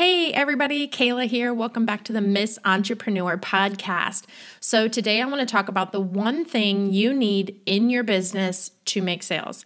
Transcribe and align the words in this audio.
Hey, 0.00 0.32
everybody, 0.32 0.88
Kayla 0.88 1.26
here. 1.26 1.52
Welcome 1.52 1.84
back 1.84 2.04
to 2.04 2.12
the 2.14 2.22
Miss 2.22 2.58
Entrepreneur 2.64 3.36
podcast. 3.36 4.24
So, 4.58 4.88
today 4.88 5.20
I 5.20 5.26
want 5.26 5.40
to 5.40 5.52
talk 5.52 5.68
about 5.68 5.92
the 5.92 6.00
one 6.00 6.46
thing 6.46 6.90
you 6.90 7.12
need 7.12 7.60
in 7.66 7.90
your 7.90 8.02
business 8.02 8.70
to 8.86 9.02
make 9.02 9.22
sales. 9.22 9.62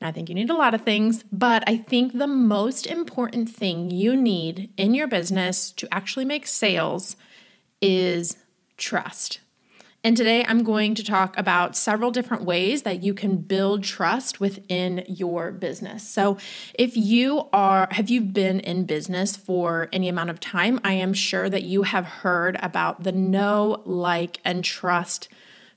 I 0.00 0.12
think 0.12 0.28
you 0.28 0.36
need 0.36 0.50
a 0.50 0.56
lot 0.56 0.72
of 0.72 0.82
things, 0.82 1.24
but 1.32 1.64
I 1.66 1.78
think 1.78 2.12
the 2.12 2.28
most 2.28 2.86
important 2.86 3.50
thing 3.50 3.90
you 3.90 4.14
need 4.14 4.70
in 4.76 4.94
your 4.94 5.08
business 5.08 5.72
to 5.72 5.92
actually 5.92 6.26
make 6.26 6.46
sales 6.46 7.16
is 7.80 8.36
trust. 8.76 9.40
And 10.04 10.16
today 10.16 10.44
I'm 10.48 10.64
going 10.64 10.96
to 10.96 11.04
talk 11.04 11.38
about 11.38 11.76
several 11.76 12.10
different 12.10 12.42
ways 12.42 12.82
that 12.82 13.04
you 13.04 13.14
can 13.14 13.36
build 13.36 13.84
trust 13.84 14.40
within 14.40 15.04
your 15.06 15.52
business. 15.52 16.02
So, 16.08 16.38
if 16.74 16.96
you 16.96 17.48
are 17.52 17.86
have 17.92 18.10
you 18.10 18.20
been 18.20 18.58
in 18.58 18.84
business 18.84 19.36
for 19.36 19.88
any 19.92 20.08
amount 20.08 20.30
of 20.30 20.40
time, 20.40 20.80
I 20.82 20.94
am 20.94 21.14
sure 21.14 21.48
that 21.48 21.62
you 21.62 21.84
have 21.84 22.04
heard 22.04 22.58
about 22.60 23.04
the 23.04 23.12
know, 23.12 23.80
like 23.84 24.40
and 24.44 24.64
trust 24.64 25.28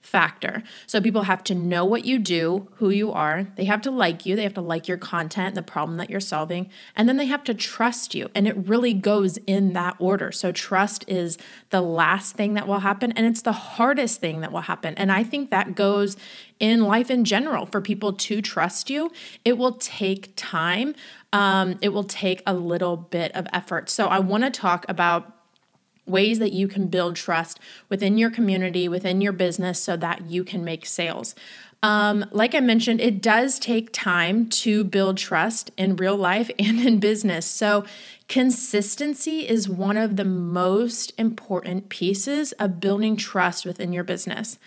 factor. 0.06 0.62
So 0.86 1.02
people 1.02 1.24
have 1.24 1.44
to 1.46 1.56
know 1.56 1.84
what 1.84 2.06
you 2.06 2.20
do, 2.20 2.68
who 2.76 2.90
you 2.92 3.12
are. 3.12 3.48
They 3.56 3.66
have 3.66 3.82
to 3.82 3.92
like 3.92 4.26
you. 4.26 4.36
They 4.36 4.44
have 4.44 4.54
to 4.54 4.62
like 4.62 4.88
your 4.88 4.98
content, 4.98 5.56
the 5.56 5.64
problem 5.64 5.98
that 5.98 6.10
you're 6.10 6.20
solving, 6.20 6.70
and 6.96 7.10
then 7.10 7.18
they 7.18 7.26
have 7.26 7.44
to 7.46 7.54
trust 7.54 8.14
you. 8.14 8.30
And 8.36 8.48
it 8.48 8.56
really 8.56 8.94
goes 8.94 9.38
in 9.48 9.74
that 9.74 9.96
order. 9.98 10.32
So 10.32 10.52
trust 10.52 11.06
is 11.08 11.38
the 11.72 11.82
last 11.82 12.36
thing 12.36 12.54
that 12.54 12.68
will 12.68 12.80
happen 12.80 13.12
and 13.14 13.26
it's 13.26 13.42
the 13.42 13.52
hardest 13.52 14.22
thing 14.22 14.42
that 14.42 14.52
will 14.52 14.62
happen. 14.62 14.94
And 14.96 15.12
I 15.12 15.24
think 15.24 15.50
that 15.50 15.76
goes 15.76 16.18
in 16.60 16.84
life 16.84 17.10
in 17.10 17.26
general 17.26 17.66
for 17.66 17.82
people 17.82 18.14
to 18.14 18.42
trust 18.42 18.90
you. 18.90 19.12
It 19.44 19.58
will 19.58 19.74
take 19.74 20.34
time. 20.36 20.96
Um, 21.34 21.78
it 21.82 21.90
will 21.90 22.04
take 22.04 22.42
a 22.46 22.54
little 22.54 22.96
bit 22.96 23.36
of 23.36 23.48
effort. 23.52 23.90
So 23.90 24.08
I 24.08 24.20
want 24.20 24.44
to 24.44 24.52
talk 24.52 24.86
about 24.88 25.35
ways 26.06 26.40
that 26.40 26.54
you 26.54 26.68
can 26.68 26.88
build 26.88 27.16
trust 27.16 27.60
within 27.90 28.18
your 28.18 28.30
community, 28.30 28.88
within 28.88 29.22
your 29.22 29.34
business, 29.34 29.82
so 29.82 29.98
that 29.98 30.26
you 30.26 30.44
can 30.44 30.64
make 30.64 30.86
sales. 30.86 31.36
Um, 31.84 32.26
like 32.32 32.56
I 32.56 32.62
mentioned, 32.62 33.00
it 33.00 33.22
does 33.22 33.60
take 33.60 33.92
time 33.92 34.50
to 34.50 34.84
build 34.84 35.18
trust 35.18 35.70
in 35.78 35.96
real 35.96 36.18
life 36.18 36.50
and 36.60 36.80
in 36.80 37.00
business. 37.00 37.46
So, 37.46 37.86
consistency 38.28 39.48
is 39.48 39.70
one 39.70 39.98
of 39.98 40.16
the 40.16 40.26
most 40.26 41.14
important 41.18 41.90
pieces 41.90 42.54
of 42.54 42.80
building 42.80 43.16
trust 43.16 43.66
within 43.66 43.94
your 43.94 44.04
business. 44.04 44.58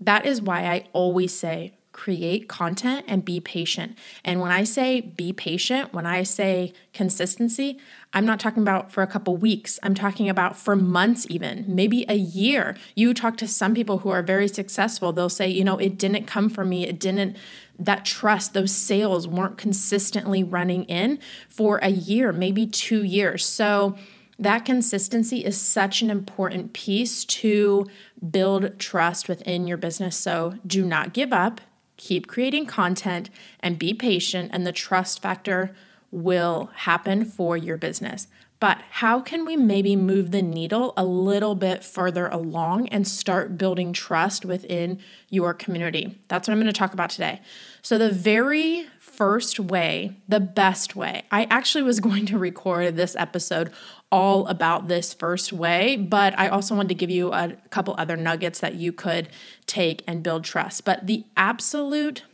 That 0.00 0.24
is 0.24 0.40
why 0.40 0.64
I 0.64 0.86
always 0.92 1.38
say 1.38 1.74
create 1.98 2.48
content 2.48 3.04
and 3.08 3.24
be 3.24 3.40
patient. 3.40 3.98
And 4.24 4.40
when 4.40 4.52
I 4.52 4.62
say 4.62 5.00
be 5.00 5.32
patient, 5.32 5.92
when 5.92 6.06
I 6.06 6.22
say 6.22 6.72
consistency, 6.92 7.80
I'm 8.12 8.24
not 8.24 8.38
talking 8.38 8.62
about 8.62 8.92
for 8.92 9.02
a 9.02 9.06
couple 9.08 9.36
weeks. 9.36 9.80
I'm 9.82 9.96
talking 9.96 10.28
about 10.28 10.56
for 10.56 10.76
months, 10.76 11.26
even 11.28 11.64
maybe 11.66 12.04
a 12.08 12.14
year. 12.14 12.76
You 12.94 13.12
talk 13.14 13.36
to 13.38 13.48
some 13.48 13.74
people 13.74 13.98
who 13.98 14.10
are 14.10 14.22
very 14.22 14.46
successful, 14.46 15.12
they'll 15.12 15.28
say, 15.28 15.48
you 15.48 15.64
know, 15.64 15.76
it 15.78 15.98
didn't 15.98 16.26
come 16.26 16.48
from 16.48 16.68
me. 16.68 16.86
It 16.86 17.00
didn't, 17.00 17.36
that 17.80 18.04
trust, 18.04 18.54
those 18.54 18.72
sales 18.72 19.26
weren't 19.26 19.58
consistently 19.58 20.44
running 20.44 20.84
in 20.84 21.18
for 21.48 21.78
a 21.78 21.90
year, 21.90 22.32
maybe 22.32 22.64
two 22.64 23.02
years. 23.02 23.44
So, 23.44 23.96
that 24.40 24.64
consistency 24.64 25.44
is 25.44 25.60
such 25.60 26.00
an 26.00 26.10
important 26.10 26.72
piece 26.72 27.24
to 27.24 27.88
build 28.30 28.78
trust 28.78 29.28
within 29.28 29.66
your 29.66 29.76
business. 29.76 30.16
So 30.16 30.54
do 30.64 30.84
not 30.84 31.12
give 31.12 31.32
up 31.32 31.60
keep 31.98 32.26
creating 32.26 32.64
content 32.64 33.28
and 33.60 33.78
be 33.78 33.92
patient, 33.92 34.50
and 34.54 34.66
the 34.66 34.72
trust 34.72 35.20
factor 35.20 35.74
will 36.10 36.70
happen 36.74 37.26
for 37.26 37.56
your 37.56 37.76
business. 37.76 38.28
But 38.60 38.78
how 38.90 39.20
can 39.20 39.44
we 39.44 39.56
maybe 39.56 39.94
move 39.94 40.32
the 40.32 40.42
needle 40.42 40.92
a 40.96 41.04
little 41.04 41.54
bit 41.54 41.84
further 41.84 42.26
along 42.26 42.88
and 42.88 43.06
start 43.06 43.56
building 43.56 43.92
trust 43.92 44.44
within 44.44 44.98
your 45.30 45.54
community? 45.54 46.18
That's 46.26 46.48
what 46.48 46.52
I'm 46.52 46.60
going 46.60 46.72
to 46.72 46.78
talk 46.78 46.92
about 46.92 47.10
today. 47.10 47.40
So, 47.82 47.98
the 47.98 48.10
very 48.10 48.86
first 48.98 49.60
way, 49.60 50.16
the 50.28 50.40
best 50.40 50.96
way, 50.96 51.22
I 51.30 51.44
actually 51.50 51.82
was 51.82 52.00
going 52.08 52.26
to 52.26 52.38
record 52.38 52.96
this 52.96 53.14
episode 53.16 53.72
all 54.10 54.46
about 54.48 54.88
this 54.88 55.12
first 55.12 55.52
way, 55.52 55.96
but 55.96 56.36
I 56.38 56.48
also 56.48 56.74
wanted 56.74 56.88
to 56.88 56.94
give 56.94 57.10
you 57.10 57.32
a 57.32 57.56
couple 57.70 57.94
other 57.98 58.16
nuggets 58.16 58.60
that 58.60 58.74
you 58.74 58.92
could 58.92 59.28
take 59.66 60.02
and 60.06 60.22
build 60.22 60.44
trust. 60.44 60.84
But 60.84 61.06
the 61.06 61.24
absolute 61.36 62.24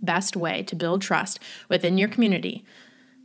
best 0.00 0.36
way 0.36 0.62
to 0.62 0.76
build 0.76 1.02
trust 1.02 1.40
within 1.68 1.98
your 1.98 2.08
community. 2.08 2.64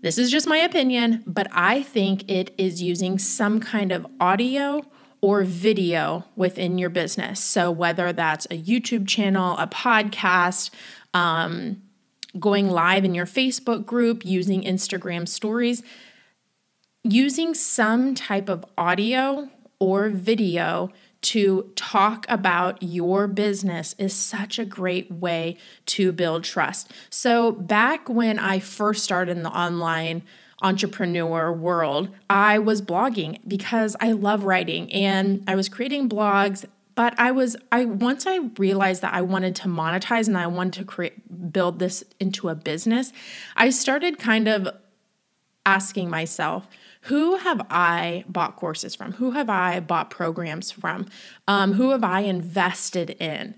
This 0.01 0.17
is 0.17 0.31
just 0.31 0.47
my 0.47 0.57
opinion, 0.57 1.23
but 1.28 1.47
I 1.51 1.84
think 1.84 2.29
it 2.29 2.53
is 2.57 2.81
using 2.81 3.19
some 3.19 3.59
kind 3.59 3.91
of 3.91 4.07
audio 4.19 4.81
or 5.22 5.44
video 5.44 6.25
within 6.35 6.79
your 6.79 6.89
business. 6.89 7.39
So, 7.39 7.69
whether 7.69 8.12
that's 8.12 8.45
a 8.45 8.59
YouTube 8.59 9.07
channel, 9.07 9.56
a 9.59 9.67
podcast, 9.67 10.72
um, 11.13 11.84
going 12.39 12.69
live 12.69 13.06
in 13.06 13.13
your 13.13 13.28
Facebook 13.28 13.85
group, 13.85 14.25
using 14.25 14.63
Instagram 14.63 15.28
stories, 15.28 15.84
using 17.03 17.53
some 17.53 18.16
type 18.16 18.50
of 18.50 18.66
audio 18.78 19.50
or 19.79 20.09
video 20.09 20.89
to 21.22 21.72
talk 21.76 22.26
about 22.28 22.82
your 22.82 23.28
business 23.28 23.96
is 23.98 24.14
such 24.14 24.58
a 24.58 24.66
great 24.66 25.12
way 25.12 25.58
to 25.86 26.12
build 26.12 26.44
trust. 26.44 26.92
So, 27.09 27.52
back 27.52 28.09
when 28.09 28.40
I 28.40 28.59
first 28.59 29.04
started 29.04 29.38
in 29.38 29.44
the 29.44 29.52
online 29.52 30.24
entrepreneur 30.62 31.52
world, 31.52 32.10
I 32.30 32.60
was 32.60 32.81
blogging 32.81 33.40
because 33.48 33.96
I 34.00 34.12
love 34.12 34.44
writing 34.44 34.92
and 34.92 35.44
I 35.48 35.56
was 35.56 35.70
creating 35.70 36.10
blogs. 36.10 36.66
But 36.94 37.18
I 37.18 37.31
was 37.31 37.56
I 37.72 37.86
once 37.86 38.28
I 38.28 38.38
realized 38.58 39.02
that 39.02 39.14
I 39.14 39.22
wanted 39.22 39.56
to 39.58 39.68
monetize 39.68 40.28
and 40.28 40.38
I 40.38 40.48
wanted 40.48 40.74
to 40.74 40.86
create 40.86 41.52
build 41.52 41.80
this 41.80 42.04
into 42.20 42.50
a 42.50 42.56
business, 42.56 43.14
I 43.56 43.70
started 43.70 44.20
kind 44.20 44.48
of 44.48 44.68
asking 45.66 46.10
myself, 46.10 46.68
who 47.06 47.38
have 47.38 47.66
I 47.69 48.25
bought 48.28 48.56
courses 48.56 48.94
from? 48.95 49.13
Who 49.13 49.31
have 49.31 49.50
I 49.50 49.79
bought 49.79 50.09
programs 50.09 50.72
from? 50.72 51.07
Um, 51.47 51.73
who 51.73 51.89
have 51.91 52.03
I 52.03 52.22
invested 52.22 53.12
in? 53.12 53.56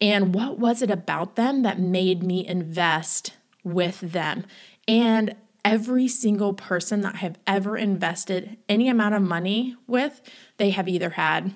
And 0.00 0.34
what 0.34 0.58
was 0.58 0.82
it 0.82 0.90
about 0.90 1.36
them 1.36 1.62
that 1.62 1.78
made 1.78 2.22
me 2.22 2.46
invest 2.46 3.34
with 3.62 4.00
them? 4.00 4.44
And 4.88 5.36
every 5.64 6.08
single 6.08 6.54
person 6.54 7.02
that 7.02 7.16
I 7.16 7.18
have 7.18 7.38
ever 7.46 7.76
invested 7.76 8.56
any 8.68 8.88
amount 8.88 9.14
of 9.14 9.22
money 9.22 9.76
with, 9.86 10.20
they 10.56 10.70
have 10.70 10.88
either 10.88 11.10
had 11.10 11.52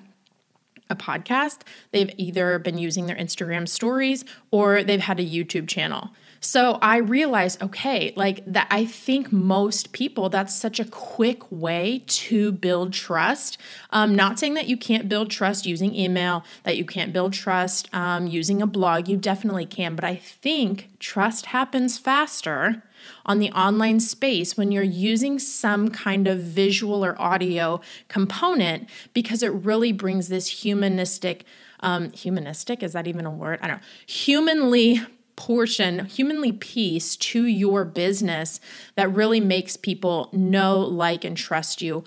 a 0.89 0.95
podcast, 0.95 1.61
they've 1.91 2.13
either 2.17 2.59
been 2.59 2.77
using 2.77 3.07
their 3.07 3.15
Instagram 3.15 3.67
stories, 3.67 4.23
or 4.51 4.83
they've 4.83 4.99
had 4.99 5.19
a 5.19 5.25
YouTube 5.25 5.67
channel. 5.67 6.11
So 6.45 6.77
I 6.79 6.97
realized, 6.97 7.63
okay, 7.63 8.13
like 8.15 8.45
that 8.45 8.67
I 8.69 8.85
think 8.85 9.31
most 9.31 9.93
people, 9.93 10.29
that's 10.29 10.55
such 10.55 10.79
a 10.79 10.85
quick 10.85 11.51
way 11.51 12.03
to 12.05 12.51
build 12.51 12.93
trust. 12.93 13.57
Um, 13.89 14.13
not 14.13 14.37
saying 14.37 14.53
that 14.53 14.67
you 14.67 14.77
can't 14.77 15.09
build 15.09 15.31
trust 15.31 15.65
using 15.65 15.95
email, 15.95 16.43
that 16.61 16.77
you 16.77 16.85
can't 16.85 17.11
build 17.11 17.33
trust 17.33 17.89
um, 17.95 18.27
using 18.27 18.61
a 18.61 18.67
blog, 18.67 19.07
you 19.07 19.17
definitely 19.17 19.65
can. 19.65 19.95
But 19.95 20.05
I 20.05 20.17
think 20.17 20.89
trust 20.99 21.47
happens 21.47 21.97
faster 21.97 22.83
on 23.25 23.39
the 23.39 23.49
online 23.51 23.99
space 23.99 24.55
when 24.55 24.71
you're 24.71 24.83
using 24.83 25.39
some 25.39 25.89
kind 25.89 26.27
of 26.27 26.41
visual 26.41 27.03
or 27.03 27.19
audio 27.19 27.81
component 28.07 28.87
because 29.15 29.41
it 29.41 29.51
really 29.51 29.91
brings 29.91 30.27
this 30.27 30.61
humanistic 30.61 31.43
um, 31.79 32.11
humanistic 32.11 32.81
is 32.81 32.93
that 32.93 33.05
even 33.05 33.25
a 33.25 33.29
word 33.29 33.59
i 33.61 33.67
don't 33.67 33.77
know 33.77 33.83
humanly 34.07 35.01
portion, 35.35 36.05
humanly 36.05 36.51
piece 36.51 37.15
to 37.17 37.45
your 37.45 37.85
business 37.85 38.59
that 38.95 39.13
really 39.13 39.39
makes 39.39 39.77
people 39.77 40.29
know, 40.31 40.79
like, 40.79 41.23
and 41.23 41.35
trust 41.35 41.81
you 41.81 42.03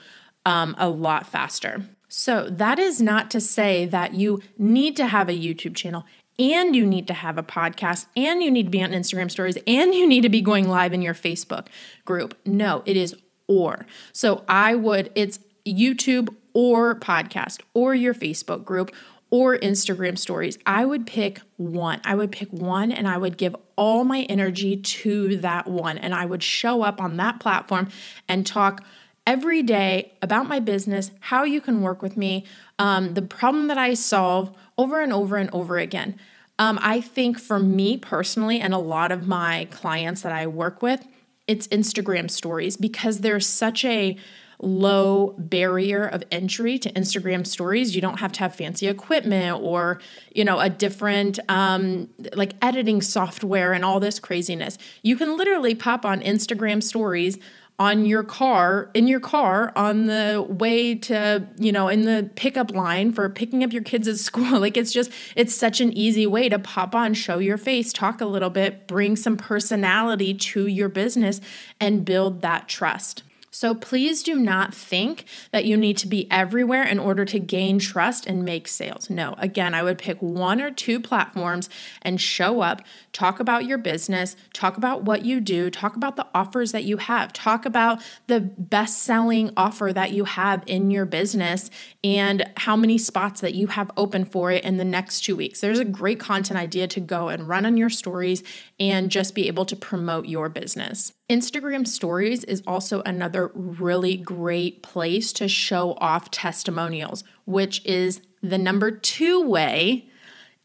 um, 0.47 0.75
a 0.79 0.89
lot 0.89 1.27
faster. 1.27 1.83
So, 2.09 2.49
that 2.51 2.79
is 2.79 3.03
not 3.03 3.31
to 3.33 3.41
say 3.41 3.85
that 3.87 4.15
you 4.15 4.41
need 4.57 4.97
to 4.97 5.07
have 5.07 5.29
a 5.29 5.39
YouTube 5.39 5.77
channel 5.77 6.07
and 6.39 6.75
you 6.75 6.87
need 6.87 7.07
to 7.09 7.15
have 7.15 7.37
a 7.37 7.43
podcast 7.43 8.07
and 8.17 8.43
you 8.43 8.51
need 8.51 8.65
to 8.65 8.71
be 8.71 8.83
on 8.83 8.93
Instagram 8.93 9.31
stories 9.31 9.59
and 9.67 9.95
you 9.95 10.07
need 10.07 10.23
to 10.23 10.29
be 10.29 10.41
going 10.41 10.69
live 10.69 10.95
in 10.95 11.03
your 11.03 11.15
Facebook 11.15 11.67
group. 12.07 12.35
No, 12.47 12.83
it 12.87 12.97
is 12.97 13.15
or. 13.47 13.87
So, 14.13 14.45
I 14.49 14.75
would, 14.75 15.13
it's 15.15 15.41
YouTube 15.67 16.35
or 16.55 16.95
podcast 16.95 17.61
or 17.75 17.95
your 17.95 18.15
Facebook 18.15 18.65
group 18.65 18.91
or 19.31 19.59
Instagram 19.59 20.17
stories, 20.17 20.59
I 20.65 20.85
would 20.85 21.07
pick 21.07 21.41
one. 21.57 22.01
I 22.05 22.15
would 22.15 22.33
pick 22.33 22.51
one 22.53 22.91
and 22.91 23.07
I 23.07 23.19
would 23.19 23.37
give 23.37 23.55
all 23.77 24.05
my 24.05 24.23
energy 24.23 24.77
to 24.77 25.37
that 25.39 25.67
one. 25.67 25.99
And 25.99 26.15
I 26.15 26.25
would 26.25 26.43
show 26.43 26.83
up 26.83 27.01
on 27.01 27.17
that 27.19 27.41
platform 27.41 27.89
and 28.27 28.47
talk 28.47 28.85
every 29.27 29.63
day 29.63 30.15
about 30.23 30.49
my 30.49 30.59
business, 30.59 31.11
how 31.21 31.45
you 31.45 31.61
can 31.61 31.83
work 31.83 32.01
with 32.01 32.17
me, 32.17 32.47
um, 32.79 33.13
the 33.13 33.23
problem 33.23 33.69
that 33.69 33.77
I 33.77 33.93
solve 33.93 34.57
over 34.79 35.03
and 35.03 35.13
over 35.13 35.37
and 35.37 35.51
over 35.53 35.77
again. 35.77 36.19
Um, 36.59 36.79
I 36.81 37.01
think 37.01 37.39
for 37.39 37.59
me 37.59 37.99
personally, 37.99 38.59
and 38.59 38.73
a 38.73 38.79
lot 38.79 39.13
of 39.13 39.29
my 39.29 39.69
clients 39.71 40.23
that 40.23 40.33
I 40.33 40.47
work 40.47 40.81
with, 40.81 41.07
it's 41.47 41.69
Instagram 41.69 42.31
stories 42.31 42.77
because 42.77 43.21
there's 43.21 43.47
such 43.47 43.85
a 43.85 44.17
low 44.61 45.35
barrier 45.39 46.05
of 46.05 46.25
entry 46.31 46.79
to 46.79 46.93
Instagram 46.93 47.47
stories. 47.47 47.95
You 47.95 48.01
don't 48.01 48.21
have 48.21 48.33
to 48.33 48.41
have 48.41 48.55
fancy 48.55 48.89
equipment 48.89 49.63
or, 49.63 50.01
you 50.33 50.45
know, 50.45 50.59
a 50.59 50.69
different 50.69 51.39
um, 51.49 52.09
like 52.35 52.55
editing 52.61 53.01
software 53.03 53.73
and 53.73 53.85
all 53.85 54.01
this 54.01 54.19
craziness. 54.19 54.79
You 55.03 55.17
can 55.17 55.37
literally 55.37 55.75
pop 55.75 56.05
on 56.05 56.21
Instagram 56.21 56.83
stories 56.83 57.39
on 57.81 58.05
your 58.05 58.25
car 58.25 58.91
in 58.93 59.07
your 59.07 59.21
car 59.21 59.73
on 59.77 60.07
the 60.07 60.45
way 60.49 60.97
to 60.97 61.47
you 61.59 61.71
know 61.71 61.87
in 61.87 62.03
the 62.03 62.29
pickup 62.35 62.73
line 62.73 63.13
for 63.13 63.29
picking 63.29 63.63
up 63.63 63.73
your 63.73 63.83
kids 63.85 64.09
at 64.09 64.17
school 64.19 64.59
like 64.61 64.77
it's 64.77 64.91
just 64.91 65.13
it's 65.37 65.55
such 65.55 65.81
an 65.81 65.93
easy 65.93 66.27
way 66.27 66.49
to 66.49 66.59
pop 66.59 66.93
on 66.95 67.15
show 67.15 67.39
your 67.39 67.57
face 67.57 67.93
talk 67.93 68.21
a 68.21 68.27
little 68.27 68.51
bit 68.51 68.89
bring 68.89 69.15
some 69.15 69.37
personality 69.37 70.35
to 70.35 70.67
your 70.67 70.89
business 70.89 71.41
and 71.79 72.05
build 72.05 72.43
that 72.43 72.69
trust 72.69 73.23
so 73.59 73.75
please 73.75 74.23
do 74.23 74.37
not 74.37 74.73
think 74.73 75.25
that 75.51 75.65
you 75.65 75.77
need 75.77 75.97
to 75.97 76.07
be 76.07 76.31
everywhere 76.31 76.85
in 76.85 77.01
order 77.01 77.25
to 77.25 77.41
gain 77.41 77.81
trust 77.81 78.25
and 78.25 78.45
make 78.45 78.69
sales. 78.69 79.11
No, 79.11 79.35
again, 79.37 79.75
I 79.75 79.83
would 79.83 79.99
pick 79.99 80.23
one 80.23 80.61
or 80.61 80.71
two 80.71 81.01
platforms 81.01 81.69
and 82.01 82.21
show 82.21 82.61
up, 82.61 82.83
talk 83.13 83.41
about 83.41 83.65
your 83.65 83.77
business, 83.77 84.37
talk 84.53 84.77
about 84.77 85.03
what 85.03 85.25
you 85.25 85.41
do, 85.41 85.71
talk 85.71 85.97
about 85.97 86.15
the 86.15 86.29
offers 86.33 86.71
that 86.71 86.85
you 86.85 86.99
have, 86.99 87.33
talk 87.33 87.67
about 87.67 88.01
the 88.29 88.39
best 88.39 89.03
selling 89.03 89.51
offer 89.57 89.93
that 89.93 90.13
you 90.13 90.23
have 90.23 90.63
in 90.69 90.93
your 90.93 91.05
business 91.05 91.69
and 92.05 92.49
how 92.59 92.77
many 92.77 92.97
spots 92.97 93.41
that 93.41 93.57
you 93.57 93.67
have 93.67 93.91
open 93.97 94.25
for 94.25 94.53
it 94.53 94.63
in 94.63 94.77
the 94.77 94.85
next 94.85 95.23
two 95.23 95.35
weeks. 95.35 95.61
There's 95.61 95.81
a 95.81 95.85
great 95.85 96.21
content 96.21 96.61
idea 96.61 96.87
to 96.87 97.01
go 97.01 97.29
and 97.29 97.49
run 97.49 97.67
on 97.67 97.77
your 97.77 97.91
stories 97.91 98.45
and 98.79 99.11
just 99.11 99.35
be 99.35 99.49
able 99.49 99.65
to 99.65 99.75
promote 99.75 100.27
your 100.27 100.49
business. 100.49 101.13
Instagram 101.29 101.87
stories 101.87 102.43
is 102.45 102.63
also 102.67 103.03
another 103.03 103.48
really 103.55 104.17
great 104.17 104.83
place 104.83 105.33
to 105.35 105.49
show 105.49 105.95
off 105.95 106.31
testimonials, 106.31 107.25
which 107.45 107.85
is 107.85 108.21
the 108.43 108.59
number 108.59 108.91
two 108.91 109.43
way 109.43 110.09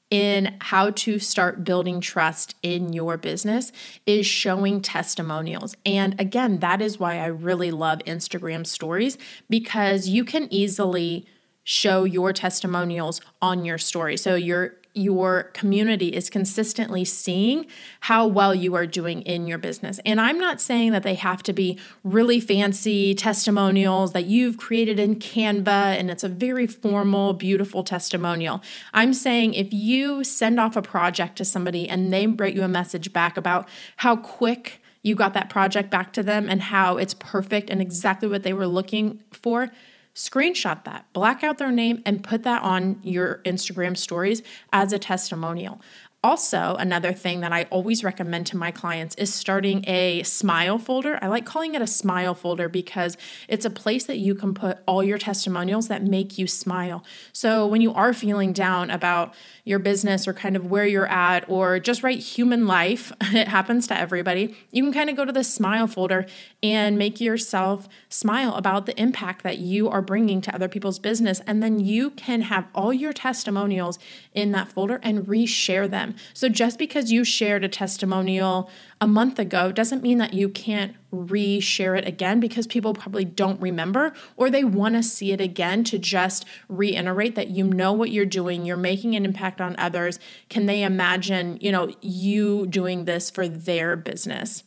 in 0.09 0.55
how 0.61 0.91
to 0.91 1.17
start 1.17 1.63
building 1.63 1.99
trust 1.99 2.53
in 2.61 2.93
your 2.93 3.17
business 3.17 3.71
is 4.05 4.27
showing 4.27 4.79
testimonials. 4.79 5.75
And 5.87 6.19
again, 6.21 6.59
that 6.59 6.83
is 6.83 6.99
why 6.99 7.17
I 7.17 7.25
really 7.25 7.71
love 7.71 7.97
Instagram 8.05 8.67
stories 8.67 9.17
because 9.49 10.07
you 10.07 10.23
can 10.23 10.47
easily 10.53 11.25
show 11.63 12.03
your 12.03 12.31
testimonials 12.31 13.21
on 13.41 13.65
your 13.65 13.79
story. 13.79 14.15
So 14.17 14.35
you're 14.35 14.75
your 14.93 15.43
community 15.53 16.09
is 16.09 16.29
consistently 16.29 17.03
seeing 17.03 17.65
how 18.01 18.27
well 18.27 18.53
you 18.53 18.75
are 18.75 18.85
doing 18.85 19.21
in 19.23 19.47
your 19.47 19.57
business. 19.57 19.99
And 20.05 20.21
I'm 20.21 20.37
not 20.37 20.61
saying 20.61 20.91
that 20.91 21.03
they 21.03 21.15
have 21.15 21.41
to 21.43 21.53
be 21.53 21.79
really 22.03 22.39
fancy 22.39 23.15
testimonials 23.15 24.13
that 24.13 24.25
you've 24.25 24.57
created 24.57 24.99
in 24.99 25.15
Canva 25.15 25.67
and 25.67 26.11
it's 26.11 26.23
a 26.23 26.29
very 26.29 26.67
formal, 26.67 27.33
beautiful 27.33 27.83
testimonial. 27.83 28.61
I'm 28.93 29.13
saying 29.13 29.55
if 29.55 29.73
you 29.73 30.23
send 30.23 30.59
off 30.59 30.75
a 30.75 30.81
project 30.81 31.37
to 31.37 31.45
somebody 31.45 31.89
and 31.89 32.13
they 32.13 32.27
write 32.27 32.53
you 32.53 32.63
a 32.63 32.67
message 32.67 33.11
back 33.11 33.35
about 33.35 33.67
how 33.97 34.15
quick 34.15 34.79
you 35.01 35.15
got 35.15 35.33
that 35.33 35.49
project 35.49 35.89
back 35.89 36.13
to 36.13 36.23
them 36.23 36.47
and 36.49 36.61
how 36.61 36.97
it's 36.97 37.13
perfect 37.15 37.69
and 37.69 37.81
exactly 37.81 38.27
what 38.27 38.43
they 38.43 38.53
were 38.53 38.67
looking 38.67 39.21
for 39.31 39.71
screenshot 40.15 40.83
that, 40.85 41.05
black 41.13 41.43
out 41.43 41.57
their 41.57 41.71
name, 41.71 42.01
and 42.05 42.23
put 42.23 42.43
that 42.43 42.61
on 42.61 42.99
your 43.03 43.41
Instagram 43.45 43.97
stories 43.97 44.43
as 44.71 44.93
a 44.93 44.99
testimonial. 44.99 45.81
Also, 46.23 46.77
another 46.79 47.11
thing 47.11 47.41
that 47.41 47.51
I 47.51 47.63
always 47.63 48.01
recommend 48.01 48.47
to 48.47 48.57
my 48.57 48.71
clients 48.71 49.13
is 49.15 49.33
starting 49.33 49.83
a 49.89 50.23
smile 50.23 50.79
folder. 50.79 51.19
I 51.21 51.27
like 51.27 51.45
calling 51.45 51.75
it 51.75 51.81
a 51.81 51.87
smile 51.87 52.33
folder 52.33 52.69
because 52.69 53.17
it's 53.49 53.65
a 53.65 53.69
place 53.69 54.05
that 54.05 54.19
you 54.19 54.33
can 54.33 54.53
put 54.53 54.77
all 54.87 55.03
your 55.03 55.17
testimonials 55.17 55.89
that 55.89 56.01
make 56.01 56.37
you 56.37 56.47
smile. 56.47 57.03
So, 57.33 57.67
when 57.67 57.81
you 57.81 57.93
are 57.93 58.13
feeling 58.13 58.53
down 58.53 58.89
about 58.89 59.33
your 59.65 59.79
business 59.79 60.25
or 60.25 60.33
kind 60.33 60.55
of 60.55 60.69
where 60.69 60.85
you're 60.85 61.07
at 61.07 61.47
or 61.49 61.79
just 61.79 62.03
right 62.03 62.19
human 62.19 62.67
life, 62.67 63.11
it 63.21 63.49
happens 63.49 63.87
to 63.87 63.97
everybody, 63.97 64.55
you 64.71 64.81
can 64.83 64.93
kind 64.93 65.09
of 65.09 65.17
go 65.17 65.25
to 65.25 65.31
the 65.33 65.43
smile 65.43 65.87
folder 65.87 66.25
and 66.61 66.97
make 66.97 67.19
yourself 67.19 67.89
smile 68.07 68.55
about 68.55 68.85
the 68.85 68.99
impact 68.99 69.43
that 69.43 69.57
you 69.57 69.89
are 69.89 70.01
bringing 70.01 70.39
to 70.39 70.55
other 70.55 70.69
people's 70.69 70.99
business. 70.99 71.41
And 71.45 71.61
then 71.61 71.79
you 71.79 72.11
can 72.11 72.43
have 72.43 72.67
all 72.73 72.93
your 72.93 73.11
testimonials 73.11 73.99
in 74.33 74.53
that 74.53 74.69
folder 74.69 75.01
and 75.03 75.25
reshare 75.25 75.89
them. 75.89 76.12
So 76.33 76.49
just 76.49 76.77
because 76.77 77.11
you 77.11 77.23
shared 77.23 77.63
a 77.63 77.69
testimonial 77.69 78.69
a 79.01 79.07
month 79.07 79.39
ago 79.39 79.71
doesn't 79.71 80.03
mean 80.03 80.17
that 80.19 80.33
you 80.33 80.49
can't 80.49 80.95
reshare 81.13 81.97
it 81.97 82.07
again 82.07 82.39
because 82.39 82.67
people 82.67 82.93
probably 82.93 83.25
don't 83.25 83.61
remember 83.61 84.13
or 84.37 84.49
they 84.49 84.63
want 84.63 84.95
to 84.95 85.03
see 85.03 85.31
it 85.31 85.41
again 85.41 85.83
to 85.85 85.99
just 85.99 86.45
reiterate 86.67 87.35
that 87.35 87.49
you 87.49 87.63
know 87.63 87.93
what 87.93 88.11
you're 88.11 88.25
doing, 88.25 88.65
you're 88.65 88.77
making 88.77 89.15
an 89.15 89.25
impact 89.25 89.61
on 89.61 89.75
others. 89.77 90.19
Can 90.49 90.65
they 90.65 90.83
imagine, 90.83 91.57
you 91.61 91.71
know, 91.71 91.93
you 92.01 92.65
doing 92.67 93.05
this 93.05 93.29
for 93.29 93.47
their 93.47 93.95
business? 93.95 94.63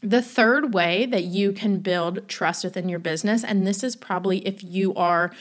The 0.00 0.22
third 0.22 0.74
way 0.74 1.06
that 1.06 1.24
you 1.24 1.52
can 1.52 1.78
build 1.80 2.28
trust 2.28 2.62
within 2.62 2.88
your 2.88 3.00
business, 3.00 3.42
and 3.42 3.66
this 3.66 3.82
is 3.82 3.96
probably 3.96 4.46
if 4.46 4.62
you 4.62 4.94
are 4.94 5.32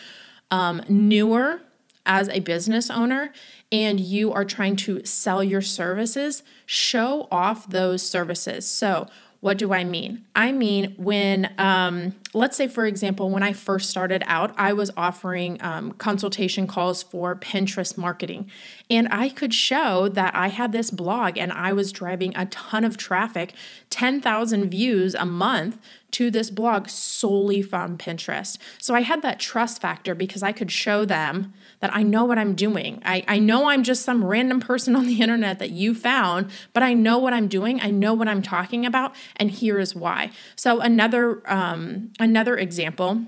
um, 0.49 0.81
newer 0.89 1.61
as 2.07 2.29
a 2.29 2.39
business 2.39 2.89
owner 2.89 3.31
and 3.71 3.99
you 3.99 4.33
are 4.33 4.45
trying 4.45 4.75
to 4.77 5.05
sell 5.05 5.43
your 5.43 5.61
services, 5.61 6.41
show 6.65 7.27
off 7.29 7.69
those 7.69 8.01
services. 8.01 8.67
So, 8.67 9.07
what 9.39 9.59
do 9.59 9.71
I 9.71 9.83
mean? 9.83 10.25
I 10.35 10.51
mean, 10.51 10.95
when, 10.97 11.53
um, 11.59 12.15
let's 12.33 12.57
say, 12.57 12.67
for 12.67 12.85
example, 12.85 13.29
when 13.29 13.43
I 13.43 13.53
first 13.53 13.89
started 13.89 14.23
out, 14.25 14.53
I 14.57 14.73
was 14.73 14.91
offering 14.97 15.57
um, 15.61 15.93
consultation 15.93 16.67
calls 16.67 17.03
for 17.03 17.35
Pinterest 17.35 17.97
marketing. 17.97 18.49
And 18.89 19.07
I 19.11 19.29
could 19.29 19.53
show 19.53 20.07
that 20.09 20.35
I 20.35 20.47
had 20.47 20.71
this 20.71 20.91
blog 20.91 21.37
and 21.37 21.51
I 21.51 21.73
was 21.73 21.91
driving 21.91 22.35
a 22.35 22.45
ton 22.47 22.83
of 22.83 22.97
traffic, 22.97 23.53
10,000 23.89 24.69
views 24.69 25.15
a 25.15 25.25
month 25.25 25.79
to 26.09 26.31
this 26.31 26.49
blog 26.49 26.87
solely 26.87 27.61
from 27.61 27.97
Pinterest. 27.97 28.57
So 28.79 28.95
I 28.95 29.01
had 29.01 29.21
that 29.23 29.39
trust 29.39 29.81
factor 29.81 30.15
because 30.15 30.41
I 30.41 30.51
could 30.51 30.71
show 30.71 31.03
them 31.03 31.53
that 31.79 31.93
I 31.93 32.01
know 32.01 32.25
what 32.25 32.39
I'm 32.39 32.55
doing. 32.55 33.01
I, 33.05 33.23
I 33.27 33.39
know 33.39 33.69
I'm 33.69 33.83
just 33.83 34.03
some 34.03 34.23
random 34.23 34.59
person 34.59 34.95
on 34.95 35.05
the 35.05 35.21
internet 35.21 35.59
that 35.59 35.71
you 35.71 35.93
found, 35.93 36.49
but 36.73 36.81
I 36.81 36.93
know 36.93 37.17
what 37.17 37.33
I'm 37.33 37.47
doing. 37.47 37.81
I 37.81 37.91
know 37.91 38.13
what 38.13 38.27
I'm 38.27 38.41
talking 38.41 38.85
about, 38.85 39.15
and 39.35 39.51
here 39.51 39.79
is 39.79 39.95
why. 39.95 40.31
So 40.55 40.79
another 40.79 41.43
um, 41.45 42.11
another 42.27 42.57
example 42.57 43.25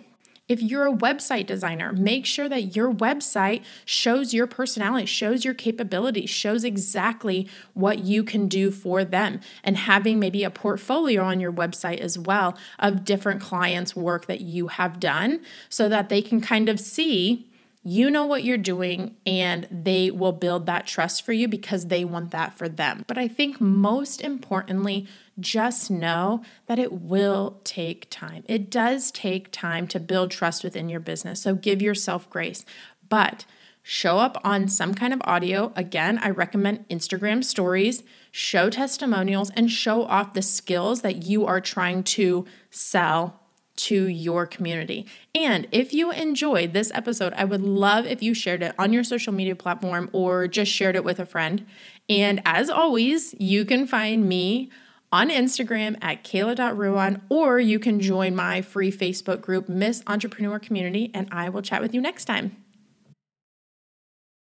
if 0.50 0.64
you're 0.64 0.88
a 0.88 0.92
website 0.92 1.46
designer, 1.46 1.94
make 1.94 2.26
sure 2.26 2.50
that 2.50 2.76
your 2.76 2.92
website 2.92 3.64
shows 3.86 4.34
your 4.34 4.48
personality, 4.48 5.06
shows 5.06 5.46
your 5.46 5.54
capabilities, 5.54 6.32
shows 6.32 6.64
exactly 6.64 7.48
what 7.76 8.00
you 8.00 8.24
can 8.24 8.48
do 8.48 8.72
for 8.72 9.06
them. 9.06 9.42
And 9.64 9.78
having 9.78 10.20
maybe 10.20 10.44
a 10.44 10.50
portfolio 10.50 11.22
on 11.22 11.40
your 11.40 11.54
website 11.54 12.00
as 12.00 12.18
well 12.18 12.58
of 12.80 13.06
different 13.06 13.42
clients' 13.42 13.96
work 13.96 14.26
that 14.26 14.42
you 14.42 14.70
have 14.70 15.00
done 15.00 15.42
so 15.70 15.88
that 15.88 16.10
they 16.10 16.24
can 16.24 16.42
kind 16.42 16.68
of 16.68 16.80
see 16.80 17.49
you 17.90 18.12
know 18.12 18.26
what 18.26 18.44
you're 18.44 18.58
doing, 18.58 19.16
and 19.26 19.68
they 19.72 20.12
will 20.12 20.32
build 20.32 20.68
that 20.68 20.86
trust 20.86 21.24
for 21.24 21.34
you 21.34 21.48
because 21.48 21.88
they 21.88 22.06
want 22.06 22.30
that 22.30 22.54
for 22.54 22.70
them. 22.70 23.04
But 23.08 23.18
I 23.18 23.28
think 23.28 23.60
most 23.60 24.22
importantly, 24.22 25.08
just 25.40 25.90
know 25.90 26.44
that 26.68 26.78
it 26.78 26.92
will 26.94 27.60
take 27.64 28.08
time. 28.12 28.44
It 28.48 28.70
does 28.70 29.10
take 29.10 29.52
time 29.52 29.88
to 29.88 30.00
build 30.00 30.30
trust 30.30 30.64
within 30.64 30.88
your 30.88 31.00
business. 31.00 31.42
So 31.42 31.56
give 31.56 31.82
yourself 31.82 32.30
grace. 32.30 32.64
But 33.08 33.46
show 33.82 34.20
up 34.20 34.40
on 34.44 34.68
some 34.68 34.94
kind 34.94 35.12
of 35.12 35.22
audio. 35.24 35.74
Again, 35.76 36.20
I 36.22 36.30
recommend 36.30 36.88
Instagram 36.90 37.44
stories, 37.44 38.04
show 38.30 38.70
testimonials, 38.70 39.50
and 39.52 39.72
show 39.72 40.04
off 40.04 40.36
the 40.36 40.44
skills 40.44 41.02
that 41.02 41.24
you 41.24 41.48
are 41.48 41.60
trying 41.60 42.04
to 42.04 42.46
sell 42.70 43.39
to 43.80 44.08
your 44.08 44.46
community. 44.46 45.06
And 45.34 45.68
if 45.72 45.94
you 45.94 46.12
enjoyed 46.12 46.74
this 46.74 46.92
episode, 46.94 47.34
I 47.34 47.46
would 47.46 47.62
love 47.62 48.06
if 48.06 48.22
you 48.22 48.34
shared 48.34 48.62
it 48.62 48.76
on 48.78 48.92
your 48.92 49.04
social 49.04 49.34
media 49.34 49.56
platform 49.56 50.10
or 50.12 50.48
just 50.48 50.72
shared 50.72 50.96
it 50.96 51.04
with 51.04 51.20
a 51.20 51.26
friend. 51.26 51.66
And 52.10 52.42
as 52.46 52.70
always, 52.70 53.34
you 53.40 53.66
can 53.66 53.88
find 53.88 54.28
me 54.28 54.70
on 55.12 55.30
Instagram 55.30 55.98
at 56.02 56.24
kayla.ruan, 56.24 57.22
or 57.30 57.60
you 57.60 57.80
can 57.80 58.00
join 58.00 58.36
my 58.36 58.62
free 58.62 58.92
Facebook 58.92 59.42
group, 59.42 59.68
Miss 59.68 60.04
Entrepreneur 60.06 60.60
Community, 60.60 61.10
and 61.14 61.28
I 61.32 61.50
will 61.50 61.64
chat 61.64 61.82
with 61.82 61.96
you 61.96 62.02
next 62.02 62.26
time. 62.26 62.59